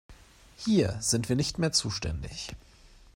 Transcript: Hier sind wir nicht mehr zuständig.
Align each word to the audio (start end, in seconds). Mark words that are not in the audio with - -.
Hier 0.57 0.97
sind 0.99 1.29
wir 1.29 1.35
nicht 1.35 1.59
mehr 1.59 1.71
zuständig. 1.73 2.55